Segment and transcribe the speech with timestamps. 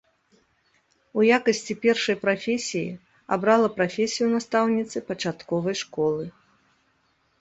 [1.19, 2.89] У якасці першай прафесіі
[3.37, 6.25] абрала прафесію настаўніцы пачатковай школы.